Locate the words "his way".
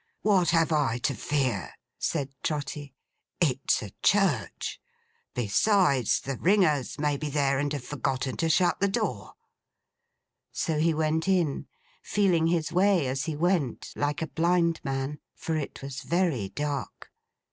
12.47-13.05